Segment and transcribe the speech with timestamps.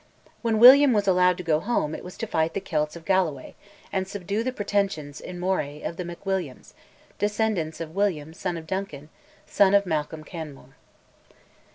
[0.41, 3.53] When William was allowed to go home, it was to fight the Celts of Galloway,
[3.93, 6.73] and subdue the pretensions, in Moray, of the MacWilliams,
[7.19, 9.09] descendants of William, son of Duncan,
[9.45, 10.73] son of Malcolm Canmore.